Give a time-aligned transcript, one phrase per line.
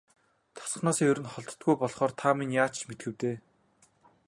[0.57, 3.37] Тосгоноосоо ер холддоггүй болохоор та минь ч яаж мэдэх вэ дээ.